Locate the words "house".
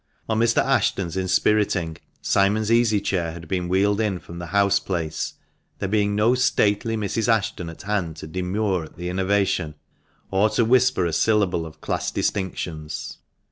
4.47-4.79